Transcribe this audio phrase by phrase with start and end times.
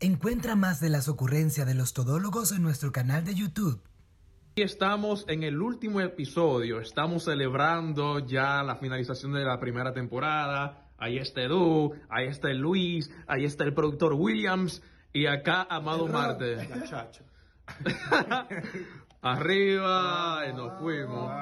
[0.00, 3.80] Encuentra más de las ocurrencias de los todólogos en nuestro canal de YouTube.
[4.56, 10.90] Y estamos en el último episodio, estamos celebrando ya la finalización de la primera temporada.
[10.98, 14.82] Ahí está Edu, ahí está Luis, ahí está el productor Williams
[15.14, 16.68] y acá Amado Marte.
[19.22, 21.32] Arriba y nos fuimos.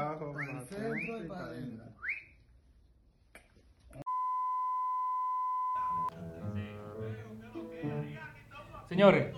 [8.95, 9.35] Señores,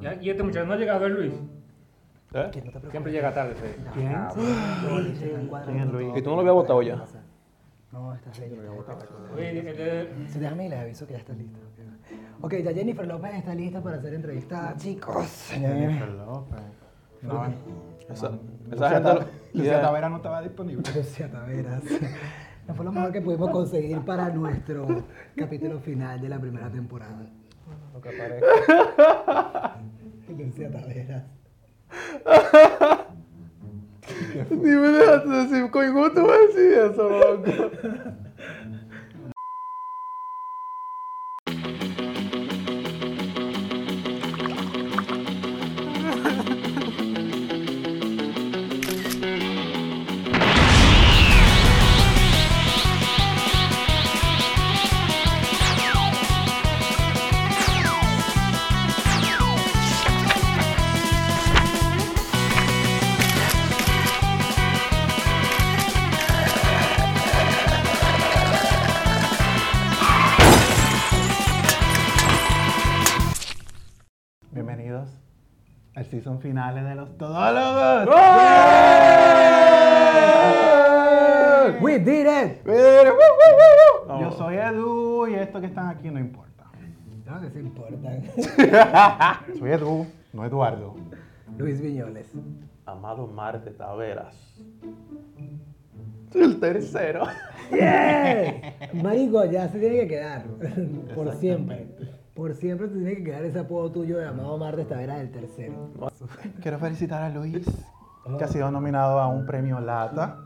[0.00, 1.32] ya- y este muchacho no ha llegado, ¿eh, Luis.
[2.32, 2.50] ¿Eh?
[2.90, 3.54] Siempre llega tarde.
[3.54, 3.84] sí.
[3.94, 4.12] ¿Quién?
[5.64, 6.08] ¿Quién es Luis?
[6.16, 7.04] ¿Y tú no lo habías votado ya?
[7.92, 8.56] No, estás listo.
[9.36, 11.60] Oye, Sí, Déjame y les aviso que ya está lista.
[12.40, 15.50] Ok, ya Jennifer López está lista para ser entrevistada, chicos.
[15.52, 16.60] Jennifer López.
[17.22, 18.30] No, Esa, esa
[18.70, 19.12] Lucía, gente...
[19.54, 19.80] Lucía Yeah.
[19.82, 20.82] Tavera no estaba disponible.
[20.96, 21.82] Lucía Taveras.
[22.66, 25.04] No fue lo mejor que pudimos conseguir para nuestro
[25.36, 27.24] capítulo final de la primera temporada.
[27.92, 28.44] Lo que parece.
[30.36, 31.24] Lucía Taveras.
[34.50, 37.70] Ni me dejaste decir, con gusto me decís eso, loco.
[83.06, 84.20] it.
[84.20, 86.64] Yo soy Edu y esto que están aquí no importa.
[87.26, 88.10] No, que se importa.
[89.58, 90.94] Soy Edu, no Eduardo.
[91.56, 92.30] Luis Viñoles.
[92.84, 94.36] Amado Marte Taveras.
[96.34, 97.24] El tercero.
[97.70, 98.74] ¡Yeah!
[98.92, 100.44] Marico, ya se tiene que quedar.
[101.14, 101.86] Por siempre.
[102.34, 105.90] Por siempre te tiene que quedar ese apodo tuyo de Amado Marte Taveras del tercero.
[106.60, 107.66] Quiero felicitar a Luis,
[108.36, 110.44] que ha sido nominado a un premio Lata.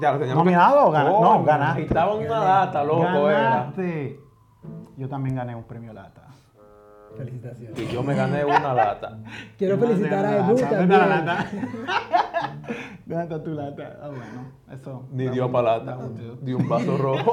[0.00, 0.44] Ya lo teníamos.
[0.44, 1.82] ¿Nominado o gana- no, ganaste.
[1.82, 3.40] Estaba en una lata, loco, era.
[3.40, 4.20] Ganaste.
[4.96, 6.26] Yo también gané un premio Lata.
[7.16, 7.78] Felicitaciones.
[7.80, 9.18] Y yo me gané una lata.
[9.58, 10.88] Quiero felicitar a Edu también.
[13.06, 13.98] ¿Dónde está tu lata?
[14.02, 15.08] Ah, bueno, eso.
[15.10, 15.98] Ni dio para lata.
[16.42, 17.32] Dio un vaso rojo.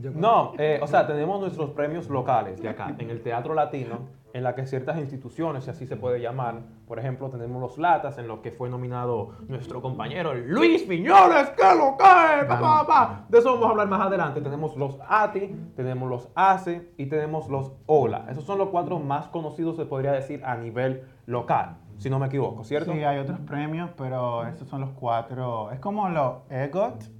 [0.00, 4.00] Yo- No, eh, o sea, tenemos nuestros premios locales de acá, en el Teatro Latino,
[4.36, 8.18] en la que ciertas instituciones, si así se puede llamar, por ejemplo, tenemos los Latas,
[8.18, 13.24] en los que fue nominado nuestro compañero Luis Piñones, que lo cae, pa, pa, pa.
[13.30, 14.42] De eso vamos a hablar más adelante.
[14.42, 18.26] Tenemos los ATI, tenemos los ACE y tenemos los OLA.
[18.30, 22.26] Esos son los cuatro más conocidos, se podría decir, a nivel local, si no me
[22.26, 22.92] equivoco, ¿cierto?
[22.92, 25.70] Sí, hay otros premios, pero estos son los cuatro.
[25.70, 27.15] Es como los EGOT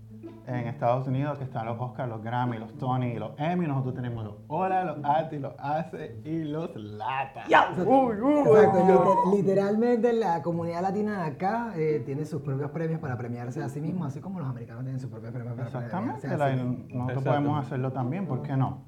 [0.47, 3.67] en Estados Unidos, que están los Oscars, los Grammy, los Tony y los Emmy.
[3.67, 7.45] Nosotros tenemos los OLA, los ATI, los ACE y los LATA.
[7.84, 8.93] Uy, uy, Exacto, uy.
[8.93, 13.69] liter- literalmente la comunidad latina de acá eh, tiene sus propios premios para premiarse a
[13.69, 16.21] sí mismos, así como los americanos tienen sus propios premios para Exactamente.
[16.21, 16.89] premiarse a la- sí mismos.
[16.89, 17.31] nosotros Exacto.
[17.31, 18.84] podemos hacerlo también, ¿por qué no?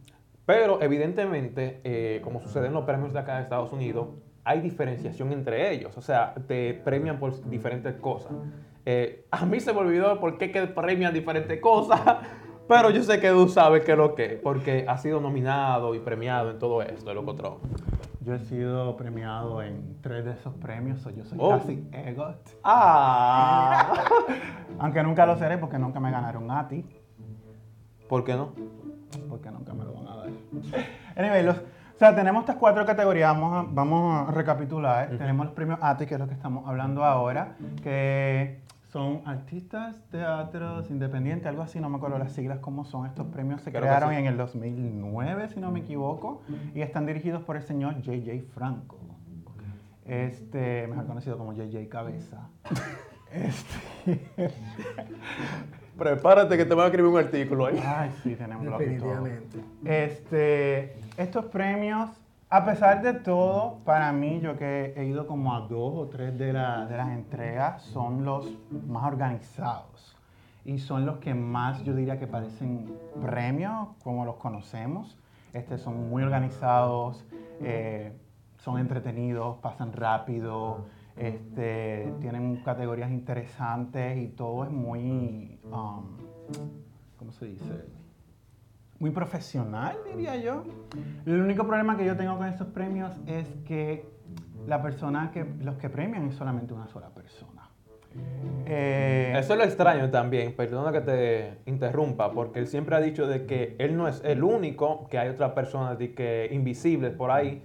[0.46, 4.08] Pero evidentemente, eh, como sucede en los premios de acá de Estados Unidos,
[4.44, 5.98] hay diferenciación entre ellos.
[5.98, 8.32] O sea, te premian por diferentes cosas.
[8.90, 12.00] Eh, a mí se me olvidó por qué que premian diferentes cosas,
[12.68, 15.98] pero yo sé que tú sabes qué es lo que, porque ha sido nominado y
[15.98, 17.58] premiado en todo esto, el Locotrón.
[18.22, 21.50] Yo he sido premiado en tres de esos premios, so yo soy Oh.
[21.50, 22.36] casi EGOT.
[22.64, 23.92] ¡Ah!
[24.78, 26.82] Aunque nunca lo seré porque nunca me ganaron ATI,
[28.08, 28.52] ¿Por qué no?
[29.28, 30.28] porque nunca me lo van a dar.
[31.14, 35.10] Anyway, los, o sea, tenemos estas cuatro categorías, vamos a, vamos a recapitular.
[35.18, 40.90] Tenemos los premios ATI, que es lo que estamos hablando ahora, que son artistas, teatros,
[40.90, 43.06] independientes, algo así, no me acuerdo las siglas cómo son.
[43.06, 44.16] Estos premios se Creo crearon sí.
[44.16, 46.42] en el 2009, si no me equivoco,
[46.74, 48.32] y están dirigidos por el señor J.J.
[48.54, 48.98] Franco,
[50.06, 51.88] este, mejor conocido como J.J.
[51.90, 52.48] Cabeza.
[53.30, 54.20] Este,
[55.98, 57.82] Prepárate que te van a escribir un artículo ahí.
[57.84, 58.64] ay, sí, tenemos.
[58.64, 59.58] Definitivamente.
[59.84, 62.08] Este, estos premios,
[62.50, 66.38] a pesar de todo, para mí, yo que he ido como a dos o tres
[66.38, 68.50] de, de las entregas, son los
[68.86, 70.16] más organizados.
[70.64, 75.16] Y son los que más, yo diría que parecen premios, como los conocemos.
[75.52, 77.24] Este, son muy organizados,
[77.60, 78.12] eh,
[78.58, 80.86] son entretenidos, pasan rápido,
[81.16, 86.16] este, tienen categorías interesantes y todo es muy, um,
[87.18, 87.84] ¿cómo se dice?
[88.98, 90.64] Muy profesional, diría yo.
[91.26, 94.08] El único problema que yo tengo con estos premios es que
[94.66, 97.70] la persona que los que premian es solamente una sola persona.
[98.66, 103.26] Eh, Eso es lo extraño también, perdona que te interrumpa, porque él siempre ha dicho
[103.26, 107.62] de que él no es el único, que hay otras personas que invisibles por ahí,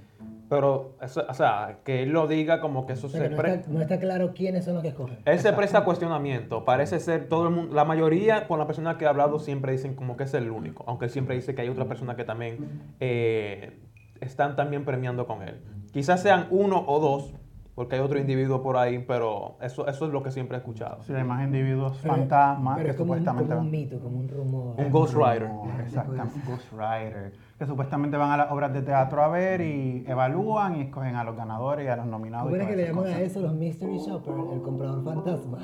[0.54, 3.70] pero, eso- o sea, que él lo diga como que eso se no, pre- está,
[3.72, 5.18] no está claro quiénes son los que escogen.
[5.26, 6.64] Él se presta cuestionamiento.
[6.64, 7.74] Parece ser todo el mundo.
[7.74, 10.84] La mayoría, con la persona que ha hablado, siempre dicen como que es el único.
[10.88, 12.58] Aunque él siempre dice que hay otras personas que también
[13.00, 13.80] eh,
[14.22, 15.60] están también premiando con él.
[15.92, 17.34] Quizás sean uno o dos,
[17.76, 21.02] porque hay otro individuo por ahí, pero eso, eso es lo que siempre he escuchado.
[21.04, 24.00] sí, hay más individuos Pero- fantasmas pero que es como un, supuestamente como un mito,
[24.00, 24.76] como un rumor.
[24.78, 25.50] Un Ghost Rider.
[25.50, 27.34] No, exactamente, Ghost Rider.
[27.58, 31.24] Que supuestamente van a las obras de teatro a ver y evalúan y escogen a
[31.24, 32.46] los ganadores y a los nominados.
[32.46, 34.34] ¿Cómo era que le llaman a eso los mystery shopper?
[34.54, 35.58] El comprador fantasma.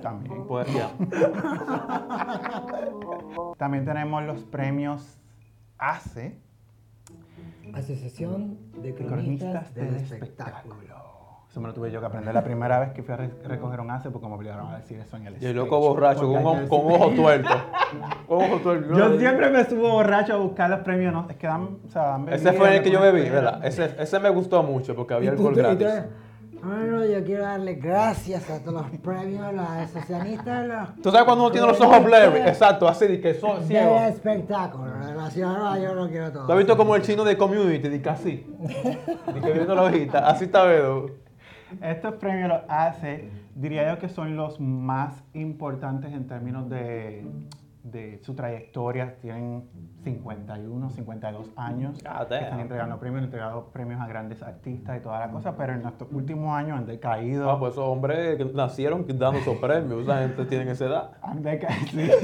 [0.00, 0.44] También.
[0.48, 0.90] Pues, ya.
[3.58, 5.18] También tenemos los premios
[5.78, 6.38] ACE,
[7.74, 10.74] Asociación de cronistas cronistas del del espectáculo.
[10.74, 11.11] espectáculo.
[11.52, 13.78] Eso me lo tuve yo que aprender la primera vez que fui a re- recoger
[13.80, 16.62] un ACE porque me obligaron a decir eso en el Y el loco borracho, con,
[16.62, 17.50] que con decir- ojo tuerto.
[18.26, 18.94] Con ojo tuerto.
[18.96, 21.26] Yo siempre me subo borracho a buscar los premios, ¿no?
[21.28, 23.28] Es que dan, o sea, dan Ese fue el que yo bebí.
[23.28, 23.62] ¿verdad?
[23.66, 25.86] Ese, ese me gustó mucho porque había alcohol gratis.
[26.64, 31.24] Bueno, yo quiero darle gracias a todos los premios, a los asociacionistas, los ¿Tú sabes
[31.26, 32.38] cuando uno tiene los ojos blurry?
[32.46, 34.00] Exacto, así de que son ciegos.
[34.02, 34.86] espectáculo.
[35.06, 36.46] En la ciudad de Nueva York lo quiero todo.
[36.46, 37.88] ¿Tú has visto como el chino de community?
[37.90, 38.46] Dice así.
[38.58, 40.26] Dice que viendo la hojita.
[40.26, 41.10] Así está Bedo.
[41.80, 47.24] Estos premios los hace, diría yo que son los más importantes en términos de,
[47.82, 49.16] de su trayectoria.
[49.20, 49.64] Tienen
[50.04, 52.02] 51, 52 años.
[52.02, 55.56] God que están entregando premios, han entregado premios a grandes artistas y toda la cosa,
[55.56, 57.50] pero en estos últimos años han decaído.
[57.50, 60.02] Ah, pues esos hombres que nacieron dando esos premios.
[60.02, 61.10] Esa gente tiene esa edad.
[61.22, 62.14] Han decaído.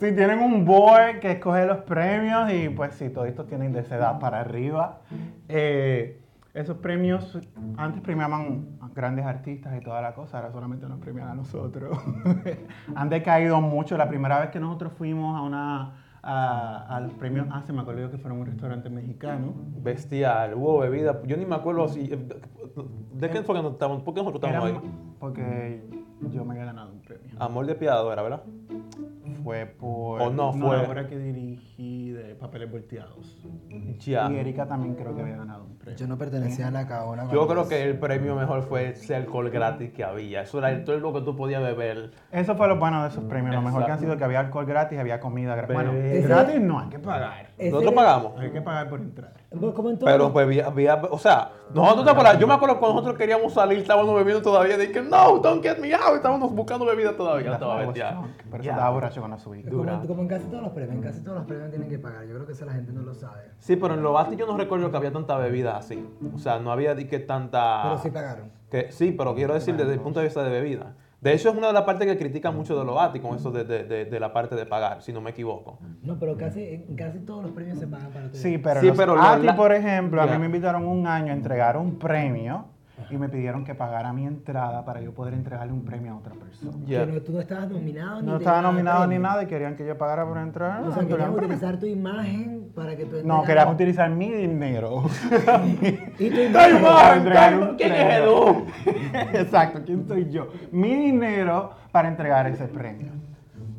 [0.00, 3.80] Si tienen un board que escoge los premios y pues sí, todos estos tienen de
[3.80, 5.00] esa edad para arriba.
[5.48, 6.20] Eh,
[6.54, 7.38] esos premios
[7.76, 11.98] antes premiaban a grandes artistas y toda la cosa, ahora solamente nos premian a nosotros.
[12.94, 13.96] Han decaído mucho.
[13.96, 18.10] La primera vez que nosotros fuimos a una a, a los premios hace, me acuerdo
[18.10, 19.54] que fueron un restaurante mexicano.
[19.82, 20.54] Bestial.
[20.54, 21.22] Hubo bebida.
[21.24, 22.08] Yo ni me acuerdo si.
[22.08, 24.80] ¿De qué fue que nosotros estábamos ahí?
[25.18, 25.82] porque
[26.30, 27.36] yo me había ganado un premio.
[27.38, 28.42] Amor de piado era, ¿verdad?
[29.44, 30.76] Fue por ¿O no fue?
[30.76, 33.38] la obra que dirigí de Papeles Volteados.
[34.00, 34.30] Ya.
[34.30, 35.96] Y Erika también creo que había ganado un premio.
[35.98, 37.30] Yo no pertenecía a Nacaona.
[37.32, 40.42] Yo creo que el premio mejor fue ese alcohol gratis que había.
[40.42, 42.12] Eso era todo lo que tú podías beber.
[42.32, 43.54] Eso fue lo bueno de esos premios.
[43.54, 45.74] Lo mejor que han sido que había alcohol gratis, había comida gratis.
[45.74, 47.48] Bueno, Ese- gratis no, hay que pagar.
[47.58, 48.38] Nosotros pagamos.
[48.40, 49.32] Hay que pagar por entrar.
[49.50, 50.10] Como en todo.
[50.10, 53.52] Pero pues había, había- o sea, nosotros te acuerdas, yo me acuerdo cuando nosotros queríamos
[53.54, 57.82] salir, estábamos bebiendo todavía, que no, don't get me out, estábamos buscando bebida todavía, estaba
[57.82, 58.20] eso Ya.
[58.60, 59.62] estaba borracho subí.
[59.62, 60.00] como, dura.
[60.06, 62.24] como en casi todos los premios, en casi todos los premios tienen que pagar.
[62.26, 63.42] Yo creo que eso la gente no lo sabe.
[63.58, 66.06] Sí, pero en Lovati yo no recuerdo que había tanta bebida así.
[66.34, 67.82] O sea, no había di que tanta...
[67.84, 68.50] Pero sí pagaron.
[68.70, 70.94] que, sí, pero quiero decir desde el punto de vista de bebida.
[71.20, 73.64] De hecho, es una de las partes que critican mucho de Lovati con eso de,
[73.64, 75.80] de- de- de la parte de pagar, si no me equivoco.
[76.04, 78.36] No, pero casi, casi todos los premios se pagan para todo.
[78.40, 81.32] Sí, pero, Sí, los pero ATI, la- por ejemplo, a mí me invitaron un año
[81.32, 82.66] a entregar un premio
[83.10, 86.34] y me pidieron que pagara mi entrada para yo poder entregarle un premio a otra
[86.34, 86.72] persona.
[86.86, 87.06] Ya.
[87.06, 89.28] Que no- tú no estabas nominado ni No estaba nominado ni premio.
[89.28, 90.82] nada y querían que yo pagara por entrar.
[90.82, 95.04] O sea, querían utilizar tu imagen para que tú No, querían utilizar mi dinero.
[96.18, 97.74] Y tu ¡Ay, imagen.
[97.76, 98.18] ¿Quién es.
[98.20, 98.66] Edu?
[99.34, 100.48] Exacto, ¿quién soy yo?
[100.72, 103.12] Mi dinero para entregar ese premio.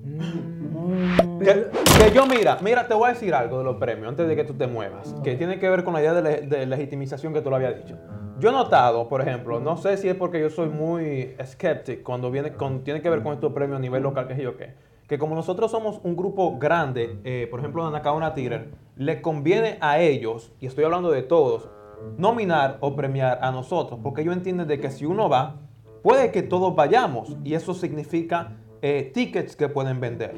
[0.03, 4.10] Mm, Que, pero- que yo, mira, mira, te voy a decir algo de los premios
[4.10, 6.41] antes de que tú te muevas, que tiene que ver con la idea de, le-
[6.48, 7.98] de legitimización que tú lo habías dicho.
[8.39, 12.31] Yo he notado, por ejemplo, no sé si es porque yo soy muy skeptic cuando
[12.31, 12.53] viene
[12.86, 14.75] tiene que ver con estos premios a nivel local, que sé yo qué,
[15.10, 19.77] que como nosotros somos un grupo grande, eh, por ejemplo, de Anacaona Tigre, le conviene
[19.81, 21.69] a ellos, y estoy hablando de todos,
[22.17, 25.58] nominar o premiar a nosotros, porque ellos entienden de que si uno va,
[26.01, 30.36] puede que todos vayamos, y eso significa eh, tickets que pueden vender.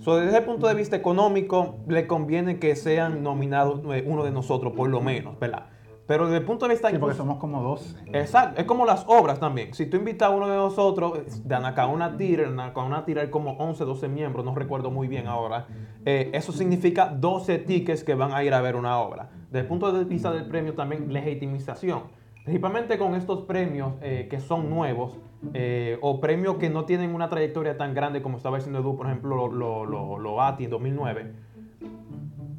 [0.00, 4.30] So, desde el punto de vista económico, le conviene que sean nominados eh, uno de
[4.30, 5.68] nosotros, por lo menos, ¿verdad?
[6.06, 6.90] Pero desde el punto de vista...
[6.90, 7.96] Sí, porque somos como 12.
[8.12, 9.72] Exacto, es como las obras también.
[9.72, 13.84] Si tú invitas a uno de nosotros, de Anacauna Tira, Anacauna Tira hay como 11,
[13.84, 15.66] 12 miembros, no recuerdo muy bien ahora,
[16.04, 19.30] eh, eso significa 12 tickets que van a ir a ver una obra.
[19.46, 22.02] Desde el punto de vista del premio también, legitimización.
[22.44, 25.18] Principalmente con estos premios eh, que son nuevos
[25.54, 29.06] eh, o premios que no tienen una trayectoria tan grande como estaba diciendo Edu, por
[29.06, 31.32] ejemplo, lo, lo, lo, lo ATI en 2009.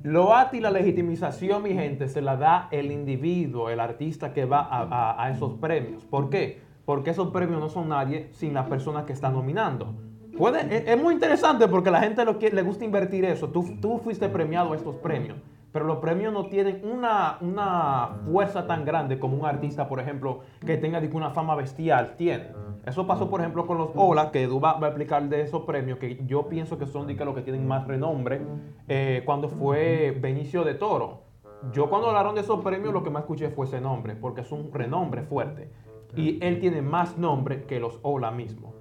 [0.05, 4.67] Lo ATI, la legitimización, mi gente, se la da el individuo, el artista que va
[4.69, 6.05] a, esos premios.
[6.05, 6.61] ¿Por qué?
[6.85, 9.95] Porque esos premios no son nadie sin las personas que están nominando.
[10.37, 13.49] Puede, es, es muy interesante porque la gente lo que, le gusta invertir eso.
[13.49, 15.39] Tú, tú fuiste premiado a estos premios,
[15.71, 20.41] pero los premios no tienen una, una fuerza tan grande como un artista, por ejemplo,
[20.63, 22.49] que tenga una fama bestial tiene.
[22.85, 25.63] Eso pasó, por ejemplo, con los Ola, que Edu va, va a explicar de esos
[25.63, 28.41] premios, que yo pienso que son los que tienen más renombre,
[28.87, 31.23] eh, cuando fue Benicio de Toro.
[31.71, 34.51] Yo cuando hablaron de esos premios lo que más escuché fue ese nombre, porque es
[34.51, 35.71] un renombre fuerte.
[36.15, 38.74] Y él tiene más nombre que los Ola mismos.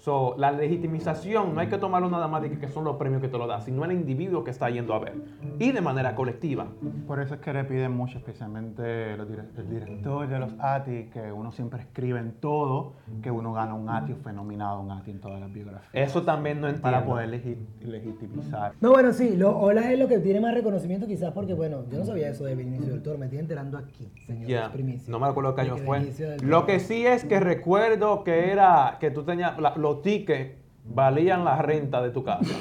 [0.00, 3.28] So, la legitimización no hay que tomarlo nada más de que, son los premios que
[3.28, 5.14] te lo dan, sino el individuo que está yendo a ver.
[5.58, 6.66] Y de manera colectiva.
[7.06, 11.10] Por eso es que le piden mucho, especialmente los dire- el director de los ATI,
[11.12, 14.80] que uno siempre escribe en todo, que uno gana un ATI o fue nominado a
[14.80, 15.90] un ATI en todas las biografías.
[15.92, 16.82] Eso también no entiendo.
[16.90, 18.72] Para poder legi- legitimizar.
[18.80, 21.98] No, bueno, sí, lo, Ola es lo que tiene más reconocimiento quizás porque, bueno, yo
[21.98, 24.48] no sabía eso de Benicio del Toro, me estoy enterando aquí, señor.
[24.48, 25.10] Ya, primicia.
[25.10, 26.10] no me acuerdo qué año fue.
[26.42, 30.52] Lo que sí es que recuerdo que era que tú tenías la- los tickets
[30.84, 32.54] valían la renta de tu casa.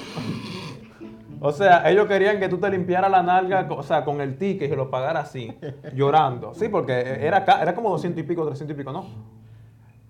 [1.42, 4.64] O sea, ellos querían que tú te limpiaras la nalga, o sea, con el ticket
[4.68, 5.58] y se lo pagaras así,
[5.94, 6.54] llorando.
[6.54, 9.06] Sí, porque era, era como 200 y pico, 300 y pico, ¿no?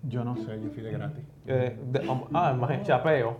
[0.02, 1.22] Yo no sé, yo fui de gratis.
[1.46, 3.36] Eh, de- um, ah, imagínate, chapeo.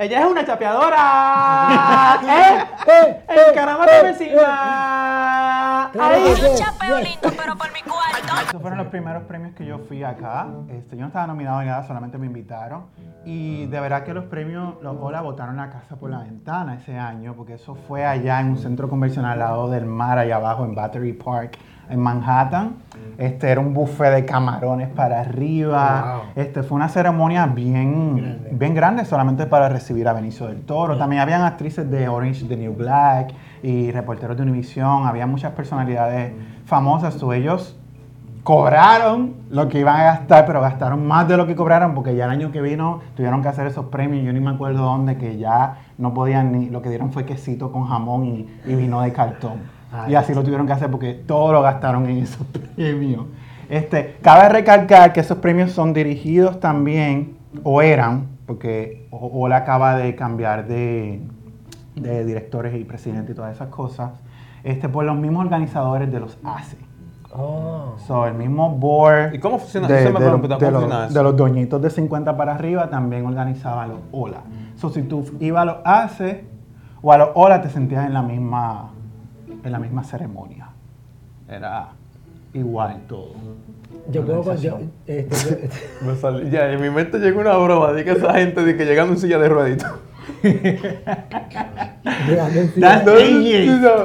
[0.00, 2.20] Ella es una chapeadora.
[2.22, 2.64] ¡Eh!
[2.86, 3.24] ¡Eh!
[3.28, 3.40] ¡Eh!
[3.50, 4.08] ¡Encarámate ¡Eh!
[4.08, 5.90] encima!
[5.92, 6.24] Claro ¡Ahí!
[6.24, 8.48] que Yo sí, chapeo lindo, pero por mi cuarto.
[8.48, 10.46] Esos fueron los primeros premios que yo fui acá.
[10.70, 12.86] Este, yo no estaba nominado ni nada, solamente me invitaron.
[13.26, 16.96] Y de verdad que los premios, los Ola botaron la casa por la ventana ese
[16.96, 20.64] año, porque eso fue allá en un centro convencional al lado del mar, allá abajo
[20.64, 21.58] en Battery Park,
[21.90, 22.76] en Manhattan.
[23.18, 26.22] Este era un buffet de camarones para arriba.
[26.34, 26.42] Wow.
[26.42, 28.48] Este fue una ceremonia bien Grande.
[28.52, 30.96] bien grande solamente para recibir a Benicio del Toro.
[30.96, 35.06] También habían actrices de Orange the New Black y reporteros de Univision.
[35.06, 36.32] Había muchas personalidades
[36.64, 37.14] famosas.
[37.14, 37.76] So, ellos
[38.42, 42.24] cobraron lo que iban a gastar, pero gastaron más de lo que cobraron porque ya
[42.24, 44.24] el año que vino tuvieron que hacer esos premios.
[44.24, 46.70] Yo ni me acuerdo dónde, que ya no podían ni.
[46.70, 49.79] Lo que dieron fue quesito con jamón y, y vino de cartón.
[49.92, 53.26] Ay, y así lo tuvieron que hacer porque todo lo gastaron en esos premios.
[53.68, 60.14] Este, cabe recalcar que esos premios son dirigidos también, o eran, porque Ola acaba de
[60.16, 61.20] cambiar de,
[61.96, 64.10] de directores y presidente y todas esas cosas,
[64.64, 66.76] este, por los mismos organizadores de los ACE.
[67.32, 67.94] Oh.
[68.08, 69.86] So, el mismo board ¿Y cómo funciona?
[69.86, 71.14] de, los- de ¿cómo los- funciona eso?
[71.14, 74.40] de los doñitos de 50 para arriba también organizaban los OLA.
[74.74, 76.44] So, si tú ibas a los ACE
[77.02, 78.90] o a los OLA te sentías en la misma,
[79.64, 80.68] en la misma ceremonia.
[81.48, 81.88] Era
[82.54, 83.32] igual todo.
[84.10, 84.54] Yo puedo.
[84.56, 85.28] Yo, este,
[86.00, 88.76] yo- Me salió- ya, en mi mente llegó una broma de que esa gente de
[88.76, 89.82] que llegando en silla de AJ.
[92.76, 93.16] no,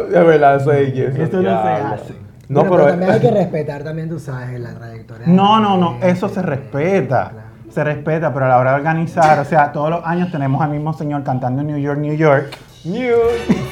[0.08, 2.14] Es verdad, eso es Esto no se hace.
[2.48, 5.26] No, Bueno, pero, también hay que respetar también, tú sabes, la trayectoria.
[5.28, 7.30] No, no, no, de- eso se respeta.
[7.32, 7.46] Claro.
[7.72, 10.70] Se respeta, pero a la hora de organizar, o sea, todos los años tenemos al
[10.70, 12.56] mismo señor cantando en New York, New York.
[12.86, 13.16] New.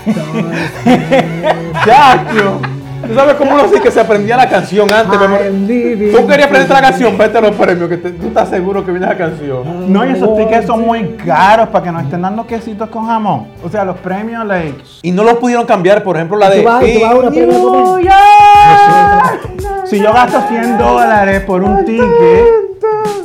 [0.06, 0.72] Entonces,
[1.86, 2.60] Chacho.
[3.06, 5.20] ¿Tú sabes cómo uno sí que se aprendía la canción antes?
[5.20, 8.92] Tú querías aprender la canción, vete a los premios, que te- tú estás seguro que
[8.92, 9.92] viene esa canción.
[9.92, 13.48] No, y esos tickets son muy caros para que nos estén dando quesitos con jamón.
[13.62, 14.82] O sea, los premios, like.
[15.02, 16.60] Y no los pudieron cambiar, por ejemplo, la de.
[16.62, 18.06] Tú vas- tú vas a una premio a New comer.
[18.06, 19.86] York.
[19.86, 22.63] Si yo gasto 100 dólares por un ticket,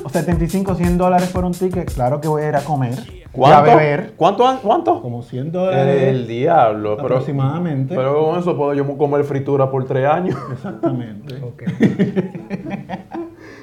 [0.08, 2.94] 75, 100 dólares por un ticket, claro que voy a ir a comer.
[3.10, 3.70] Y a ¿Cuánto?
[3.70, 4.12] beber.
[4.16, 4.46] ¿Cuánto?
[4.48, 5.00] han- ¿Cuánto?
[5.02, 6.26] Como 100 El dólares.
[6.28, 7.94] diablo, pero, Aproximadamente.
[7.94, 10.36] pero con eso puedo yo comer fritura por tres años.
[10.52, 11.36] Exactamente.
[11.42, 11.62] Ok.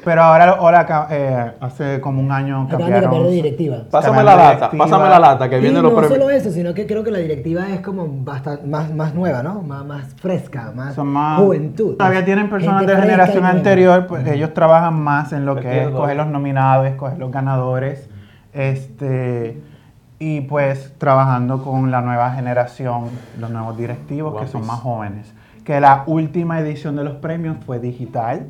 [0.06, 3.10] Pero ahora, ahora eh, hace como un año Acaban cambiaron.
[3.10, 3.78] cambiar de directiva.
[3.90, 6.14] Pásame la lata, pásame la lata, que Y vienen no los premios.
[6.14, 9.64] solo eso, sino que creo que la directiva es como bastante más, más nueva, ¿no?
[9.64, 11.98] Más, más fresca, más, Son más juventud.
[11.98, 15.88] Todavía tienen personas Gente de generación anterior, pues ellos trabajan más en lo que es
[15.88, 18.08] escoger los nominados, escoger los ganadores,
[18.54, 19.60] este
[20.20, 23.10] y pues trabajando con la nueva generación,
[23.40, 25.34] los nuevos directivos One que son más jóvenes.
[25.64, 28.46] Que la última edición de los premios fue digital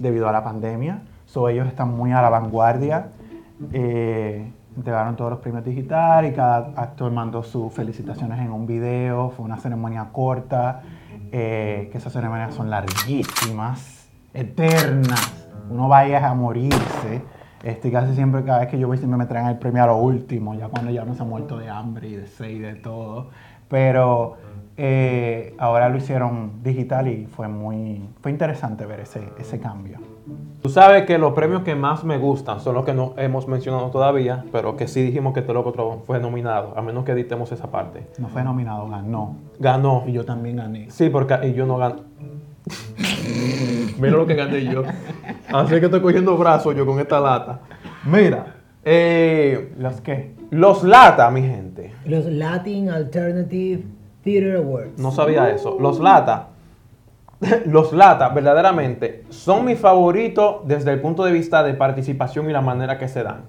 [0.00, 3.10] debido a la pandemia, so ellos están muy a la vanguardia.
[3.72, 9.30] Eh, entregaron todos los premios digital y cada actor mandó sus felicitaciones en un video.
[9.30, 10.82] Fue una ceremonia corta,
[11.30, 15.46] eh, que esas ceremonias son larguísimas, eternas.
[15.70, 17.22] Uno vaya a morirse.
[17.62, 19.96] Este, casi siempre, cada vez que yo voy, siempre me traen el premio a lo
[19.98, 22.74] último, ya cuando ya no se ha muerto de hambre y de sed y de
[22.74, 23.28] todo.
[23.68, 24.38] Pero
[24.76, 29.98] eh, ahora lo hicieron digital y fue muy fue interesante ver ese, ese cambio.
[30.62, 33.90] Tú sabes que los premios que más me gustan son los que no hemos mencionado
[33.90, 37.50] todavía, pero que sí dijimos que Te Loco Otro fue nominado, a menos que editemos
[37.52, 38.06] esa parte.
[38.18, 39.36] No fue nominado, ganó.
[39.58, 40.04] Ganó.
[40.06, 40.90] Y yo también gané.
[40.90, 41.96] Sí, porque y yo no gané.
[43.98, 44.82] Mira lo que gané yo.
[45.52, 47.60] Así que estoy cogiendo brazos yo con esta lata.
[48.04, 50.34] Mira, Eh, ¿Los qué?
[50.50, 51.92] los LATA, mi gente.
[52.06, 53.84] Los Latin Alternative
[54.96, 55.76] No sabía eso.
[55.80, 56.48] Los LATA,
[57.66, 62.60] los LATA verdaderamente son mis favoritos desde el punto de vista de participación y la
[62.60, 63.44] manera que se dan.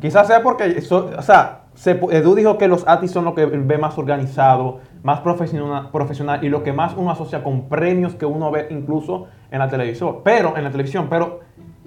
[0.00, 3.78] Quizás sea porque, o sea, se Edu dijo que los ATI son lo que ve
[3.78, 8.50] más organizado, más profesional, profesional y lo que más uno asocia con premios que uno
[8.50, 10.18] ve incluso en la televisión.
[10.22, 11.40] Pero, en la televisión, pero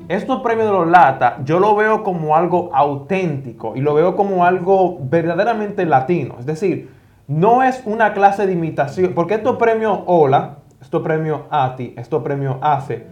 [0.08, 4.44] estos premios de los LATA yo lo veo como algo auténtico y lo veo como
[4.44, 6.36] algo verdaderamente latino.
[6.40, 6.90] Es decir,
[7.28, 12.58] no es una clase de imitación, porque estos premios OLA, estos premios ATI, estos premios
[12.62, 13.06] ACE,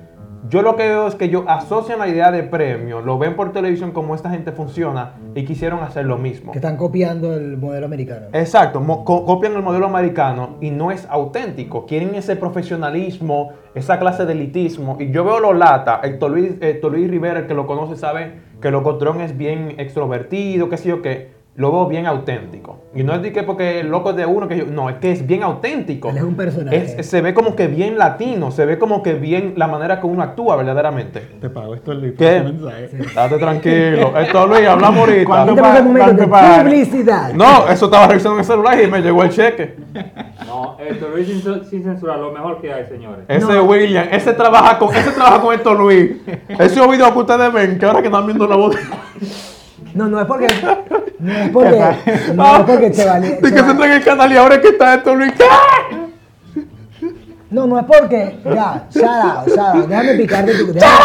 [0.49, 3.51] yo lo que veo es que ellos asocian la idea de premio, lo ven por
[3.53, 6.51] televisión como esta gente funciona y quisieron hacer lo mismo.
[6.51, 8.25] Que están copiando el modelo americano.
[8.33, 11.85] Exacto, co- copian el modelo americano y no es auténtico.
[11.85, 14.97] Quieren ese profesionalismo, esa clase de elitismo.
[14.99, 18.33] Y yo veo los lata, Héctor Luis, Héctor Luis Rivera, el que lo conoce, sabe
[18.59, 21.39] que lo Cotrón es bien extrovertido, qué sé yo qué.
[21.55, 22.79] Lo veo bien auténtico.
[22.95, 24.95] Y no es de que porque el loco es de uno, que yo, no, es
[24.97, 26.09] que es bien auténtico.
[26.09, 26.95] Él es un personaje.
[26.97, 30.07] Es- se ve como que bien latino, se ve como que bien la manera que
[30.07, 31.19] uno actúa verdaderamente.
[31.41, 32.13] Te pago esto Luis.
[32.17, 32.41] ¿Qué?
[32.41, 32.89] mensaje.
[33.13, 34.17] Date tranquilo.
[34.17, 35.25] Héctor Luis, hablamos ahorita.
[35.25, 35.55] ¿Cuándo
[36.63, 37.33] publicidad.
[37.33, 39.75] No, eso estaba revisando en el celular y me llegó el cheque.
[40.47, 43.25] No, esto Luis sin, sin censura, lo mejor que hay, señores.
[43.27, 46.11] Ese William, ese trabaja con, ese trabaja con Héctor Luis.
[46.47, 48.75] Ese video que ustedes ven, que ahora que están viendo la voz.
[49.93, 50.47] No, no es porque.
[51.19, 51.79] No es porque.
[52.33, 53.39] No es porque Chevalier.
[53.39, 55.31] De que se entra en el canal y ahora que está Héctor Luis.
[57.51, 58.39] No, no es porque.
[58.43, 59.87] Ya, shout out, shout out.
[59.87, 60.73] Déjame picarte tu.
[60.73, 60.95] Déjame,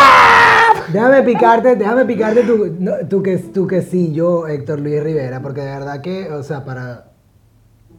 [0.93, 5.71] déjame picarte, déjame picarte tu, no, tu, que, tu quesillo, Héctor Luis Rivera, porque de
[5.71, 7.07] verdad que, o sea, para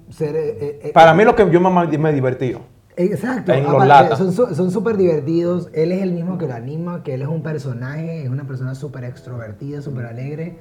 [0.09, 0.35] ser.
[0.35, 2.61] eh, eh, Para mí lo que yo más me he divertido.
[2.97, 3.53] Exacto.
[3.53, 4.35] En aparte, latas.
[4.35, 5.69] Son súper divertidos.
[5.73, 8.73] Él es el mismo que lo anima, que él es un personaje, es una persona
[8.75, 10.57] súper extrovertida, súper alegre,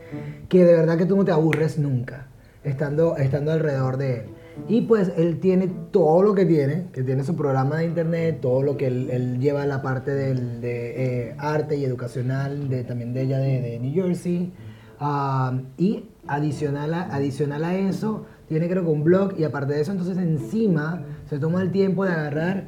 [0.49, 2.29] que de verdad que tú no te aburres nunca
[2.63, 4.25] estando, estando alrededor de él.
[4.69, 8.63] Y pues él tiene todo lo que tiene, que tiene su programa de internet, todo
[8.63, 13.13] lo que él, él lleva la parte del, de eh, arte y educacional, de, también
[13.13, 14.53] de ella de, de New Jersey.
[14.99, 19.81] Ah, y adicional a, adicional a eso, tiene creo que un blog y aparte de
[19.81, 22.65] eso, entonces encima se toma el tiempo de agarrar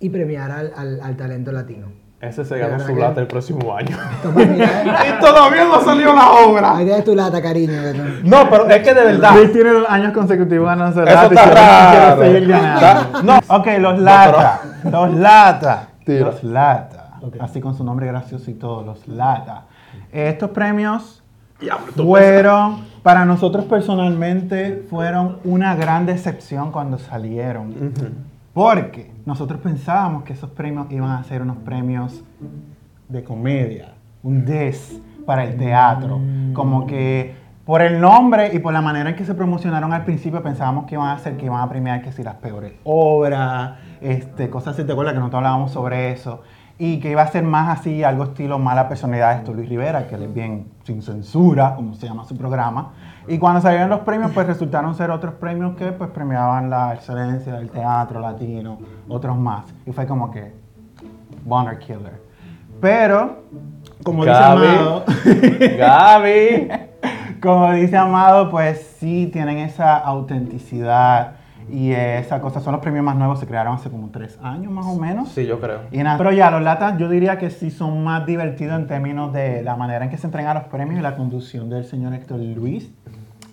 [0.00, 1.88] y premiar al, al- al talento latino.
[2.20, 3.96] Ese se verdad su que- lata el próximo año.
[4.22, 4.84] Toma, mira,
[5.16, 6.76] y todavía no salió la obra.
[6.76, 7.80] ahí tienes tu lata, cariño.
[7.80, 8.04] que no-
[8.44, 9.34] No, pero es que de verdad.
[9.36, 12.16] Luis tiene dos años consecutivos ganándose Eso lata y está quiere- raro.
[12.20, 13.18] quiere seguir ganando.
[13.18, 13.56] Está- no.
[13.56, 14.60] Ok, los lata.
[14.90, 15.88] Los lata.
[16.04, 16.24] Tira.
[16.26, 17.10] Los lata.
[17.22, 17.36] Ok.
[17.40, 19.64] Así con su nombre gracioso y todo, los lata.
[20.10, 21.17] Estos premios
[21.96, 27.92] fueron, para nosotros personalmente, fueron una gran decepción cuando salieron.
[28.52, 32.24] Porque nosotros pensábamos que esos premios iban a ser unos premios
[33.08, 36.20] de comedia, un des para el teatro.
[36.54, 37.36] Como que
[37.68, 40.94] por el nombre y por la manera en que se promocionaron al principio pensábamos que
[40.94, 44.84] iban a ser, que iban a premiar que si las peores obras, este, cosas así,
[44.84, 46.42] te acuerdas que nosotros hablábamos sobre eso.
[46.78, 50.06] Y que iba a ser más así, algo estilo mala personalidad de esto Luis Rivera,
[50.06, 52.92] que él es bien sin censura, como se llama su programa.
[53.26, 57.54] Y cuando salieron los premios, pues resultaron ser otros premios que pues premiaban la excelencia
[57.54, 59.64] del teatro latino, otros más.
[59.86, 60.54] Y fue como que,
[61.44, 62.22] Bonner Killer.
[62.80, 63.42] Pero,
[64.04, 64.36] como dice.
[64.36, 65.04] Amado,
[65.78, 66.68] Gaby.
[67.40, 71.34] como dice Amado, pues sí tienen esa autenticidad
[71.70, 72.60] y esa cosa.
[72.60, 75.28] Son los premios más nuevos, se crearon hace como tres años más o menos.
[75.30, 75.80] Sí, yo creo.
[75.92, 79.32] Y nada, pero ya, los latas yo diría que sí son más divertidos en términos
[79.32, 82.40] de la manera en que se entregan los premios y la conducción del señor Héctor
[82.40, 82.90] Luis.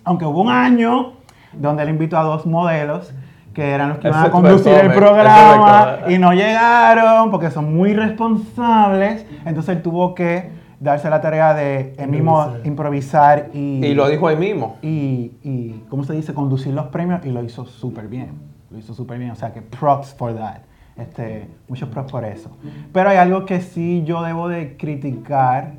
[0.04, 1.12] Aunque hubo un año
[1.52, 3.12] donde él invitó a dos modelos
[3.54, 7.94] que eran los que iban a conducir el programa y no llegaron porque son muy
[7.94, 9.26] responsables.
[9.46, 14.28] Entonces él tuvo que darse la tarea de él mismo improvisar y, Y lo dijo
[14.28, 14.76] ahí mismo.
[14.82, 16.34] y, y, ¿cómo se dice?
[16.34, 18.32] Conducir los premios y lo hizo súper bien.
[18.70, 20.58] Lo hizo súper bien, o sea que props for that.
[20.96, 22.50] Este, muchos props por eso.
[22.92, 25.74] Pero hay algo que sí yo debo de criticar,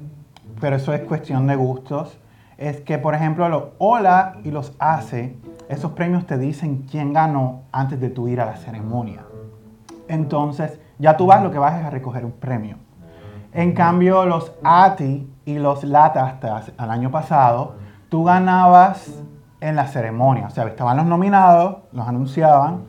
[0.61, 2.17] pero eso es cuestión de gustos,
[2.57, 5.35] es que por ejemplo los OLA y los ACE,
[5.69, 9.23] esos premios te dicen quién ganó antes de tú ir a la ceremonia.
[10.07, 12.77] Entonces, ya tú vas, lo que vas es a recoger un premio.
[13.53, 17.75] En cambio, los ATI y los LATA hasta al año pasado,
[18.09, 19.23] tú ganabas
[19.61, 20.47] en la ceremonia.
[20.47, 22.81] O sea, estaban los nominados, los anunciaban,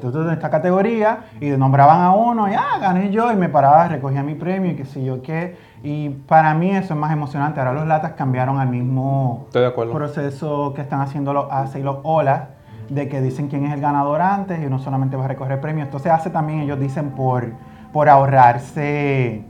[0.00, 3.86] tú, en esta categoría, y nombraban a uno, y ah, gané yo, y me paraba,
[3.88, 5.56] recogía mi premio, y qué sé yo qué.
[5.82, 7.60] Y para mí eso es más emocionante.
[7.60, 9.46] Ahora los LATAs cambiaron al mismo
[9.92, 12.48] proceso que están haciendo los ACE y los OLA,
[12.88, 15.86] de que dicen quién es el ganador antes y uno solamente va a recoger premios.
[15.86, 17.52] Entonces hace también, ellos dicen, por,
[17.92, 19.44] por ahorrarse,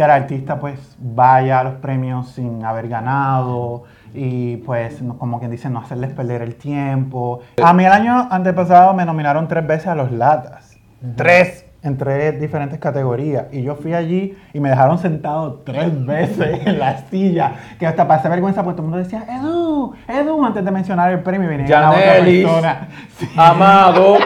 [0.00, 3.82] que el artista pues vaya a los premios sin haber ganado
[4.14, 7.40] y pues no- como quien dice no hacerles perder el tiempo.
[7.62, 10.78] A mí el año antepasado me nominaron tres veces a los Latas.
[11.16, 13.46] Tres en tres diferentes categorías.
[13.52, 17.52] Y yo fui allí y me dejaron sentado tres veces en la silla.
[17.78, 21.20] Que hasta pasé vergüenza porque todo el mundo decía, Edu, Edu, antes de mencionar el
[21.20, 22.88] premio venía otra persona.
[23.18, 23.28] Sí.
[23.36, 24.16] Amado,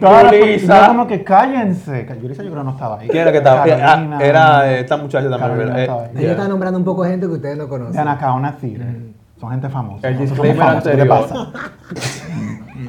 [0.00, 0.80] Yulisa.
[0.82, 2.06] yo como que cállense.
[2.22, 3.08] Yulisa yo creo no estaba ahí.
[3.08, 3.64] ¿Quién era que estaba?
[3.64, 4.18] Carolina.
[4.18, 5.50] Ah, era eh, esta muchacha también.
[5.50, 6.10] Carolina eh, estaba ahí.
[6.16, 7.92] Ella está nombrando un poco de gente que ustedes no conocen.
[7.94, 8.96] De Anacaona Theater.
[9.40, 10.06] Son gente famosa.
[10.08, 10.86] El disclaimer famosos.
[10.86, 10.98] anterior.
[10.98, 11.52] ¿Qué te pasa?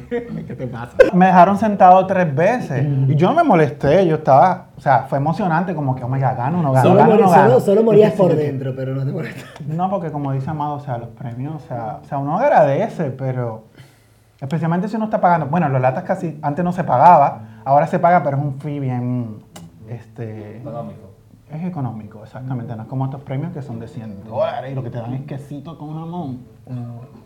[0.48, 0.96] ¿Qué te pasa?
[1.14, 5.18] Me dejaron sentado tres veces y yo no me molesté, yo estaba, o sea, fue
[5.18, 7.60] emocionante como que, oh my God, gano o no gano, Solo, gano no solo- gano.
[7.60, 9.46] solo morías que por que- dentro, pero no te molestas.
[9.68, 13.06] No, porque como dice Amado, o sea, los premios, o sea, o sea, uno agradece,
[13.12, 13.66] pero
[14.42, 15.46] especialmente si uno está pagando.
[15.46, 18.80] Bueno, los latas casi antes no se pagaba, ahora se paga, pero es un fee
[18.80, 19.38] bien,
[19.88, 21.10] este, Económico.
[21.54, 22.76] es económico, exactamente.
[22.76, 25.14] No es como estos premios que son de 100 dólares y lo que te dan
[25.14, 26.40] es quesito con jamón.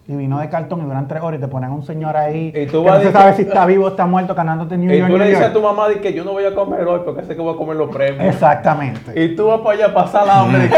[0.07, 2.51] Y vino de cartón y duran tres horas y te ponen a un señor ahí
[2.55, 4.91] Y tú que vas no se sabe si está vivo o está muerto ganándote New
[4.91, 6.83] Y York, tú le dices a tu mamá de que yo no voy a comer
[6.87, 8.23] hoy porque sé que voy a comer los premios.
[8.33, 9.19] Exactamente.
[9.23, 10.69] Y tú vas para allá a pasar la hambre.
[10.69, 10.75] ¿Qué?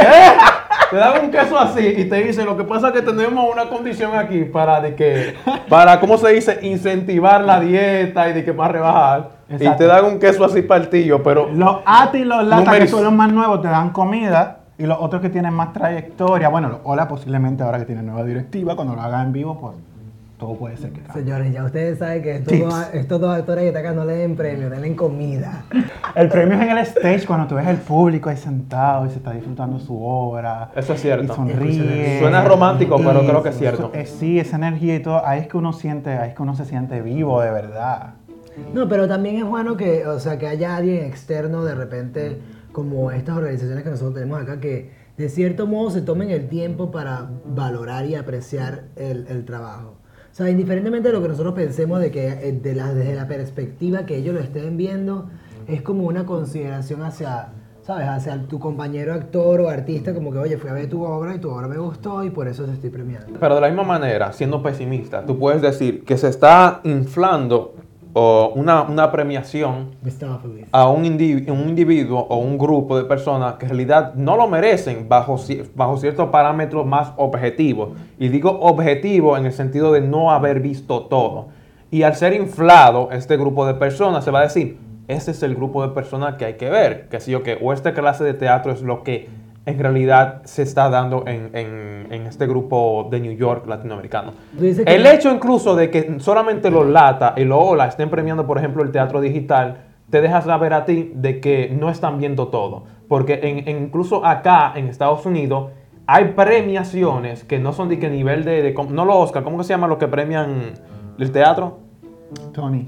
[0.90, 3.70] Te dan un queso así y te dicen, lo que pasa es que tenemos una
[3.70, 5.36] condición aquí para de que,
[5.70, 6.60] para, ¿cómo se dice?
[6.62, 9.30] Incentivar la dieta y de que más rebajar.
[9.50, 13.04] Y te dan un queso así partillo, pero Los ATI y los LATA, que son
[13.04, 14.60] los más nuevos, te dan comida.
[14.80, 18.24] Y los otros que tienen más trayectoria, bueno, los OLA posiblemente ahora que tienen nueva
[18.24, 19.74] directiva, cuando lo hagan en vivo, pues
[20.38, 21.24] todo puede ser que cambie.
[21.24, 24.18] Señores, ya ustedes saben que estos, dos, estos dos actores que están acá no le
[24.18, 25.66] den premio, denle comida.
[26.16, 29.16] El premio es en el stage, cuando tú ves el público ahí sentado y se
[29.18, 30.70] está disfrutando su obra.
[30.76, 31.34] Eso es cierto.
[31.34, 32.20] Y sonríe.
[32.20, 33.92] Suena romántico, pero creo que es Eso- cierto.
[33.94, 36.56] eh, sí, esa energía y todo, ahí es que uno siente, ahí es que uno
[36.56, 38.14] se siente vivo de verdad.
[38.74, 42.40] No, pero también es bueno que, o sea, que haya alguien externo de repente,
[42.72, 46.92] como estas organizaciones que nosotros tenemos acá, que de cierto modo se tomen el tiempo
[46.92, 49.97] para valorar y apreciar el, el trabajo.
[50.38, 54.06] Sea, indiferentemente de lo que nosotros pensemos de que eh, de la- desde la perspectiva
[54.06, 55.32] que ellos lo estén viendo,
[55.68, 57.48] es como una consideración hacia,
[57.82, 58.08] ¿sabes?
[58.08, 61.40] Hacia tu compañero actor o artista, como que, oye, fui a ver tu obra y
[61.40, 63.34] tu obra me gustó y por eso te estoy premiando.
[63.40, 67.74] Pero de la misma manera, siendo pesimista, tú puedes decir que se está inflando
[68.20, 69.92] o una, una premiación
[70.72, 74.48] a un, indi- un individuo o un grupo de personas que en realidad no lo
[74.48, 75.40] merecen bajo,
[75.76, 77.90] bajo ciertos parámetros más objetivos.
[78.18, 81.50] Y digo objetivo en el sentido de no haber visto todo.
[81.92, 85.54] Y al ser inflado este grupo de personas, se va a decir, ese es el
[85.54, 88.34] grupo de personas que hay que ver, que sí o que, o esta clase de
[88.34, 89.30] teatro es lo que
[89.68, 94.32] en realidad se está dando en, en- en este grupo de New York latinoamericano.
[94.96, 98.82] El hecho incluso de que solamente los Lata y los Ola estén premiando, por ejemplo,
[98.82, 102.86] el teatro digital, te deja saber a ti de que no están viendo todo.
[103.10, 105.72] Porque en- incluso acá en Estados Unidos
[106.06, 109.66] hay premiaciones que no son de que nivel de, de- no los Oscar, ¿cómo que
[109.66, 110.72] se llama los que premian
[111.20, 111.80] el teatro?
[112.54, 112.88] Tony.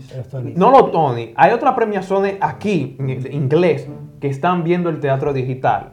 [0.56, 1.34] No los Tony.
[1.36, 3.88] Hay otras premiaciones aquí, en inglés,
[4.22, 5.92] que están viendo el teatro digital.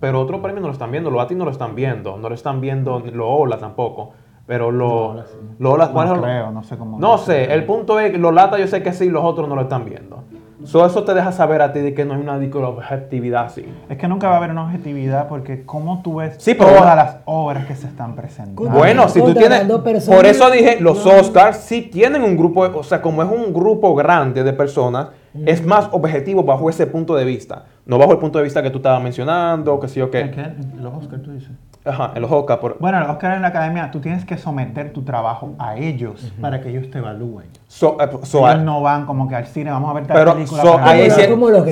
[0.00, 1.10] Pero otros premios no lo están viendo.
[1.10, 2.16] Los ATI no lo están viendo.
[2.16, 4.10] No lo están viendo los OLA tampoco.
[4.46, 5.36] Pero los Ola sí.
[5.58, 7.52] los Ola, No creo, no sé cómo- No sé.
[7.52, 9.84] El punto es que los LATA yo sé que sí, los otros no lo están
[9.84, 10.24] viendo.
[10.64, 13.64] So, eso te deja saber a ti de que no hay una objetividad así.
[13.88, 16.96] Es que nunca va a haber una objetividad porque como tú ves Sí, pero- todas
[16.96, 18.68] las obras que se están presentando.
[18.70, 19.64] Bueno, si tú tienes.
[20.08, 21.12] Por eso dije, los No.
[21.20, 25.08] Oscars sí tienen un grupo, o sea, como es un grupo grande de personas,
[25.46, 27.66] es más objetivo bajo ese punto de vista.
[27.88, 30.30] No bajo el punto de vista que tú estabas mencionando, que sí o ¿En qué.
[30.30, 30.52] qué?
[30.78, 31.50] Los Oscars, tú dices.
[31.86, 32.60] Ajá, en los Oscars.
[32.60, 36.30] por- Bueno, los Oscars en la academia, tú tienes que someter tu trabajo a ellos
[36.38, 37.46] para que ellos te evalúen.
[37.66, 40.18] So, eh, so, ellos hay- no van como que al cine, vamos a ver tal
[40.18, 40.60] pero película.
[40.60, 40.78] so, sí-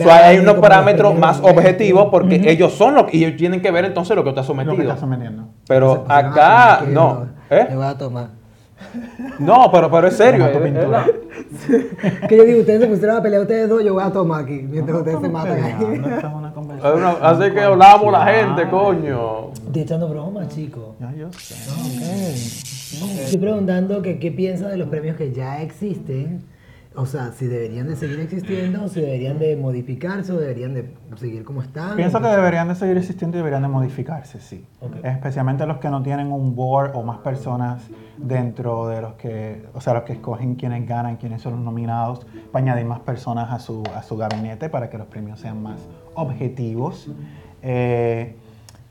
[0.01, 3.85] Grammy, hay unos parámetros más objetivos porque ellos son los y ellos tienen que ver
[3.85, 4.83] entonces lo que tú has lo que sometido.
[4.85, 5.49] estás sometiendo.
[5.69, 7.27] Pero a acá, tomar, no.
[7.51, 7.69] ¿Eh?
[7.75, 8.29] Voy a tomar.
[9.39, 10.49] No, pero, pero es serio.
[10.51, 11.07] Tu es- pintura.
[12.29, 14.67] Que yo digo, ustedes se pusieron a pelear ustedes dos, yo voy a tomar aquí,
[14.69, 15.55] mientras ustedes se matan.
[15.55, 16.99] Peleando, es una conversación.
[16.99, 19.51] una- así que hablamos la gente, coño.
[19.67, 20.97] Estoy echando bromas, chicos.
[21.01, 21.55] Ya yo sé.
[23.23, 26.43] Estoy preguntando que qué piensa de los premios que ya existen.
[26.97, 30.95] O sea, si deberían de seguir existiendo, o si deberían de modificarse, o deberían de
[31.17, 31.97] seguir como están.
[31.97, 34.65] Pienso que deberían de seguir existiendo y deberían de modificarse, sí.
[34.81, 34.97] Ok.
[35.05, 37.83] Especialmente los que no tienen un board o más personas
[38.17, 42.27] dentro de los que, o sea, los que escogen quiénes ganan, quiénes son los nominados,
[42.51, 45.87] para añadir más personas a su, a su gabinete para que los premios sean más
[46.15, 47.11] objetivos.
[47.63, 48.37] Eh,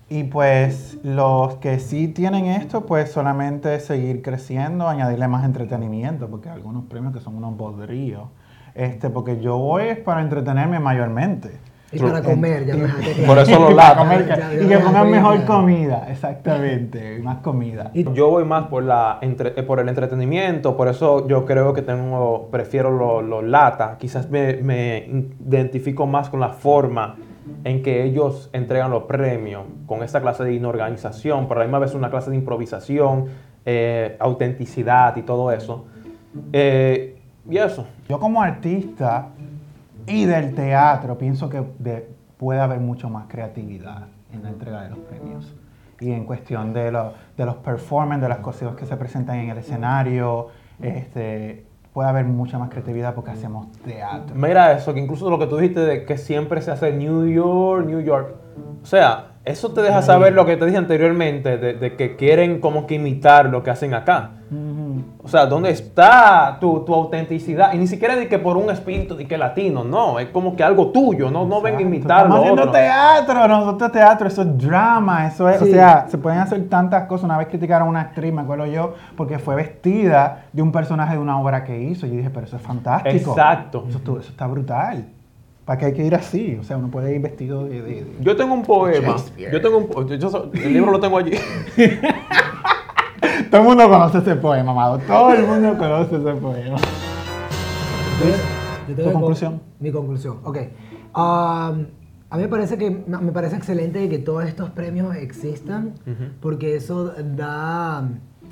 [0.08, 6.50] y pues los que sí tienen esto, pues solamente seguir creciendo, añadirle más entretenimiento, porque
[6.50, 8.24] hay algunos premios que son unos bodríos.
[8.76, 11.52] Este, porque yo voy es para entretenerme mayormente.
[11.92, 12.88] Y para comer, ya me.
[13.26, 14.06] Por eso los latas.
[14.54, 17.92] y me que pongan mejor comida, exactamente, más comida.
[17.94, 21.82] Yo voy más por, la, entre- eh, por el entretenimiento, por eso yo creo que
[21.84, 23.98] tengo, prefiero los los lata.
[23.98, 25.08] Quizás me, me
[25.48, 27.16] identifico más con la forma
[27.64, 31.80] en que ellos entregan los premios, con esta clase de inorganización, pero a la misma
[31.80, 33.26] vez una clase de improvisación,
[33.66, 35.86] eh, autenticidad y todo eso.
[36.54, 37.18] Eh,
[37.50, 37.86] y eso.
[38.10, 39.30] Yo como artista
[40.08, 44.90] y del teatro pienso que de- puede haber mucho más creatividad en la entrega de
[44.90, 45.54] los premios.
[46.02, 49.50] Y en cuestión de, lo- de los performances, de las cosas que se presentan en
[49.52, 50.48] el escenario,
[50.82, 54.36] este, puede haber mucha más creatividad porque hacemos teatro.
[54.36, 57.86] Mira eso, que incluso lo que tú dijiste de que siempre se hace New York,
[57.86, 58.36] New York.
[58.84, 62.60] O sea, eso te deja saber lo que te dije anteriormente, de, de que quieren
[62.60, 64.32] como que imitar lo que hacen acá.
[65.24, 67.74] O sea, ¿dónde está tu, tu autenticidad?
[67.74, 70.64] Y ni siquiera de que por un espíritu de que latino, no, es como que
[70.64, 72.72] algo tuyo, no, no venga a imitar Estamos haciendo otro.
[72.74, 77.26] teatro, nosotros teatro, eso es drama, eso es, o sea, se pueden hacer tantas cosas.
[77.26, 81.14] Una vez criticaron a una actriz, me acuerdo yo, porque fue vestida de un personaje
[81.14, 82.06] de una obra que hizo.
[82.06, 83.32] Y yo dije, pero eso es fantástico.
[83.32, 83.86] Exacto.
[83.90, 85.06] Eso, eso está brutal.
[85.66, 86.56] ¿Para qué hay que ir así?
[86.62, 87.82] O sea, uno puede ir vestido de...
[87.82, 89.16] de- de- Yo tengo un poema,
[89.52, 91.32] yo tengo un yo- el libro lo tengo allí.
[93.56, 94.98] Todo el mundo conoce ese poema, amado.
[95.08, 96.78] Todo el mundo conoce ese poema.
[98.90, 99.62] Yo ¿Tu conclusión?
[99.80, 100.58] Mi conclusión, ok.
[100.58, 105.94] Um, a mí me parece, que, me parece excelente que todos estos premios existan,
[106.42, 108.00] porque eso da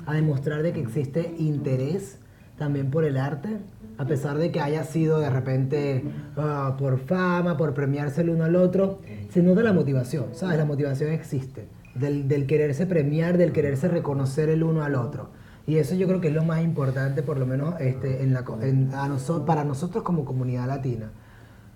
[0.06, 2.18] a demostrar de que existe interés
[2.56, 3.58] también por el arte,
[3.98, 6.02] a pesar de que haya sido de repente
[6.38, 10.56] ah, por fama, por premiarse el uno al otro, se nota la motivación, ¿sabes?
[10.56, 15.28] La motivación existe, del, del quererse premiar, del quererse reconocer el uno al otro.
[15.66, 18.44] Y eso yo creo que es lo más importante, por lo menos este, en la,
[18.62, 21.10] en- a noso- para nosotros como comunidad latina.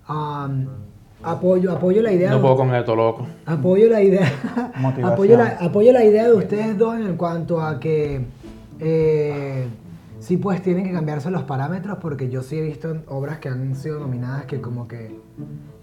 [0.05, 0.67] Am,
[1.23, 3.25] apoyo, apoyo la idea No puedo con esto, loco.
[3.45, 4.31] Apoyo la idea.
[4.77, 5.05] Motivación.
[5.13, 8.21] apoyo, la, apoyo la idea de ustedes dos en cuanto a que
[8.79, 9.65] eh,
[10.19, 13.75] sí pues tienen que cambiarse los parámetros porque yo sí he visto obras que han
[13.75, 15.19] sido nominadas que como que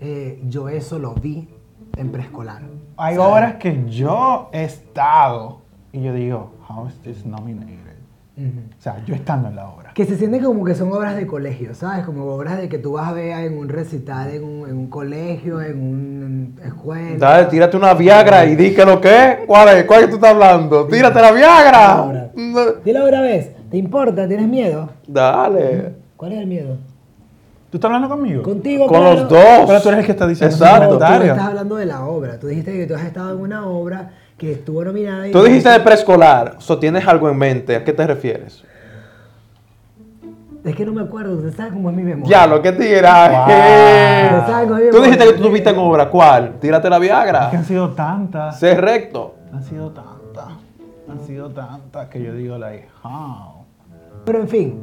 [0.01, 1.49] eh, yo eso lo vi
[1.97, 2.63] en preescolar.
[2.97, 3.31] Hay ¿sabes?
[3.33, 5.61] obras que yo he estado
[5.93, 7.77] y yo digo, how is this nominated?
[8.39, 8.61] Ujú.
[8.79, 9.93] O sea, yo estando en la obra.
[9.95, 12.05] Que se siente como que son obras de colegio, ¿sabes?
[12.05, 14.87] Como obras de que tú vas a ver en un recital, en un, en un
[14.89, 17.17] colegio, en una escuela.
[17.17, 19.39] Dale, tírate una Viagra y di que lo que es.
[19.47, 19.85] ¿Cuál es?
[19.85, 20.87] ¿Cuál es que tú estás hablando?
[20.87, 22.31] ¡Tírate la Ahora.
[22.35, 22.81] Viagra!
[22.85, 24.29] Dile otra vez, ¿te importa?
[24.29, 24.91] ¿Tienes miedo?
[25.07, 25.95] Dale.
[26.19, 26.77] ¿Cuál es el miedo?
[27.71, 28.43] ¿Tú estás hablando conmigo?
[28.43, 29.21] Contigo, Con claro.
[29.21, 29.65] los dos.
[29.67, 30.99] Pero tú eres el que está diciendo Exacto.
[30.99, 32.39] No, tú estás hablando de la obra.
[32.39, 35.33] Tú dijiste que tú has estado en una obra que estuvo nominada y...
[35.33, 38.63] Tú dijiste de preescolar, o tienes algo en mente, ¿a qué te refieres?
[40.65, 42.41] Es que no me acuerdo, usted sabe cómo es mi memoria.
[42.41, 43.53] Ya, lo que tiraje.
[44.67, 44.79] Wow.
[44.91, 46.59] Tú dijiste que tú tuviste en obra, ¿cuál?
[46.59, 47.51] Tírate la Es que Viagra.
[47.51, 48.59] han sido tantas.
[48.59, 49.37] Sé recto.
[49.53, 50.47] Han sido tantas.
[51.09, 53.56] Han sido tantas que yo digo, like, how?
[54.27, 54.83] Pero en fin,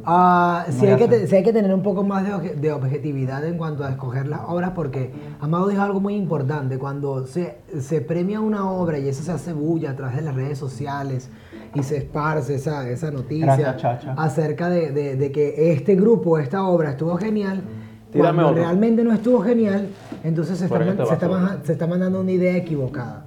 [0.70, 3.84] sí, No, hay que hay tener un poco más de, obje- de objetividad en cuanto
[3.84, 6.78] a escoger las obras porque Amado dijo algo muy importante.
[6.78, 10.34] Cuando se, se premia una obra y eso se hace bulla a través de las
[10.34, 11.28] redes sociales
[11.74, 13.76] y se esparce esa, esa noticia Gracias,
[14.16, 17.62] acerca de, de- de que este grupo, esta obra estuvo genial,
[18.10, 18.62] Tírame cuando otro.
[18.62, 19.88] realmente no estuvo genial,
[20.22, 23.26] entonces se está, se, está se está mandando una idea equivocada.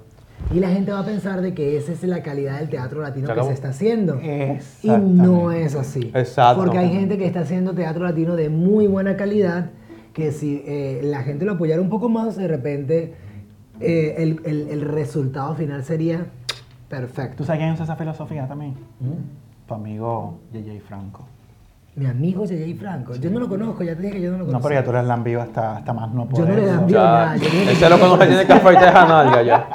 [0.54, 3.34] Y la gente va a pensar de que esa es la calidad del teatro latino
[3.34, 4.20] que se está haciendo.
[4.82, 6.12] Y no es así.
[6.14, 6.64] Exacto.
[6.64, 9.72] Porque hay gente que está haciendo teatro latino de muy buena calidad,
[10.14, 13.14] que si eh, la gente lo apoyara un poco más, de repente
[13.80, 16.26] eh, el, el- el resultado final sería
[16.90, 17.38] perfecto.
[17.38, 18.74] ¿Tú sabes quién usa esa filosofía también?
[19.68, 20.80] Tu amigo J.J.
[20.88, 21.28] Franco.
[21.96, 22.80] Mi amigo J.J.
[22.80, 24.68] Franco, yo no lo conozco, ya te dije que yo no lo No, conozco.
[24.70, 26.56] pero ya tú eres lambido hasta, hasta más no Yo no poder.
[26.56, 26.88] le dan ¿no?
[26.88, 27.04] Dios, Ya.
[27.12, 29.68] nada, yo Ese es lo que no se tiene que afeitar esa nalga ya.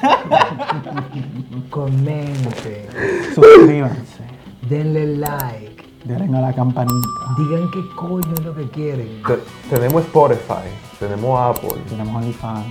[1.70, 2.88] Comente,
[3.34, 4.22] Suscríbanse.
[4.68, 6.96] denle like, Denle a la campanita.
[7.38, 9.22] digan qué coño es lo que quieren.
[9.26, 12.66] Te- tenemos Spotify, tenemos Apple, Tenemos OnlyFans.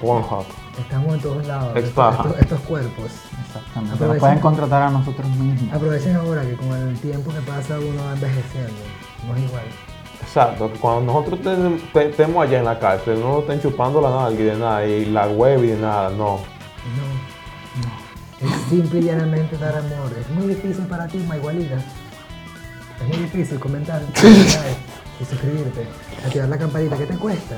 [0.00, 0.44] Pornhub.
[0.78, 2.22] Estamos en todos lados, Expaja.
[2.22, 3.10] estos, estos cuerpos.
[3.46, 3.94] Exactamente.
[3.96, 4.08] Aprovechen.
[4.08, 5.74] Nos pueden contratar a nosotros mismos.
[5.74, 8.72] Aprovechen ahora que con el tiempo que pasa uno va envejeciendo,
[9.28, 9.62] no es igual.
[10.22, 14.00] Exacto, que cuando nosotros ten- te- estemos allá en la cárcel, no nos estén chupando
[14.00, 16.38] la nalga y de nada, y la web y de nada, no.
[16.96, 18.10] No, no.
[18.40, 20.10] Es simple y llanamente dar amor.
[20.18, 21.76] Es muy difícil para ti, Maigualita.
[21.76, 24.02] Es muy difícil comentar
[25.20, 25.86] y suscribirte,
[26.24, 26.96] activar la campanita.
[26.96, 27.56] ¿Qué te cuesta?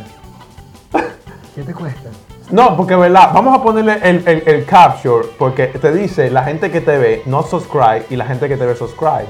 [1.55, 2.11] ¿Qué te cuesta?
[2.51, 6.71] No, porque verdad, vamos a ponerle el, el, el capture, porque te dice la gente
[6.71, 9.27] que te ve no subscribe y la gente que te ve subscribe.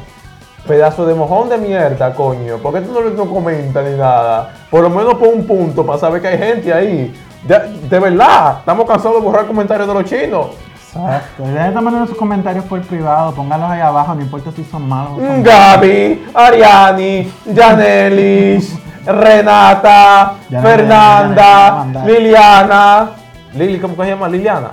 [0.66, 2.58] Pedazo de mojón de mierda, coño.
[2.58, 4.54] ¿Por qué tú no no comentas ni nada?
[4.70, 7.14] Por lo menos pon un punto para saber que hay gente ahí.
[7.44, 10.46] De, de verdad, estamos cansados de borrar comentarios de los chinos.
[10.94, 11.42] Exacto.
[11.44, 15.12] Dejen de mandar sus comentarios por privado, pónganlos ahí abajo, no importa si son malos
[15.16, 15.44] son buenos.
[15.44, 22.04] Gaby, Ariani, Janelis, Renata, Ya Fernanda, ya ya.
[22.06, 23.10] Liliana.
[23.54, 24.28] Lili, ¿cómo que se llama?
[24.28, 24.70] Liliana.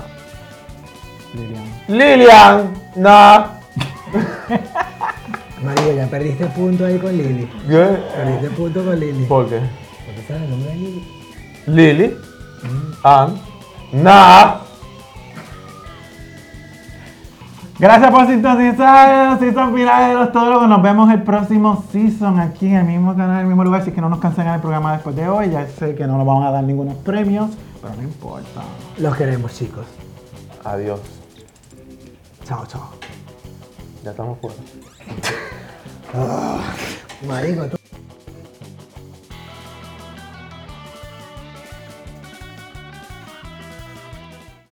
[1.34, 1.64] Lilian.
[1.88, 3.46] Liliana.
[5.64, 7.50] Marico, ya perdiste punto ahí con Lili.
[7.68, 7.98] ¿Qué?
[8.16, 9.26] Perdiste punto con Lili.
[9.26, 9.58] ¿Por qué?
[9.60, 11.04] ¿Por qué sabes el nombre de Lili?
[11.68, 12.18] Lili,
[13.04, 13.40] An,
[13.92, 14.62] Na.
[17.80, 20.68] Gracias por sintonizar el season final de los todólogos.
[20.68, 23.88] Nos vemos el próximo season aquí en el mismo canal, en el mismo lugar.
[23.88, 26.28] Es que no nos cancelan el programa después de hoy, ya sé que no nos
[26.28, 28.62] vamos a dar ningunos premios, pero no importa.
[28.98, 29.86] Los queremos, chicos.
[30.66, 31.00] Adiós.
[32.44, 32.90] Chao, chao.
[34.04, 34.56] Ya estamos fuera.
[37.26, 37.79] Marico, tú.